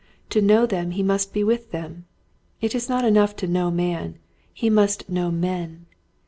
To 0.31 0.41
know 0.41 0.65
them 0.65 0.89
he 0.89 1.03
must 1.03 1.31
be 1.31 1.43
with 1.43 1.69
them. 1.69 2.05
It 2.59 2.73
is 2.73 2.89
not 2.89 3.05
enough 3.05 3.35
to 3.35 3.47
know 3.47 3.69
man, 3.69 4.17
he 4.51 4.67
must 4.67 5.07
know 5.11 5.29
men. 5.29 5.85